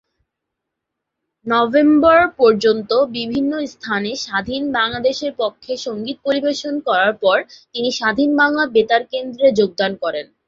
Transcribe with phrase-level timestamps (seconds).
[1.45, 7.37] November পর্যন্ত বিভিন্ন স্থানে স্বাধীন বাংলাদেশের পক্ষে সঙ্গীত পরিবেশন করার পর
[7.73, 10.25] তিনি স্বাধীন বাংলা বেতার কেন্দ্রে যোগদান করেন।